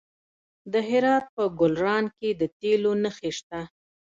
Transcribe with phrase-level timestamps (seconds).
[0.71, 3.59] د هرات په ګلران کې د تیلو نښې شته.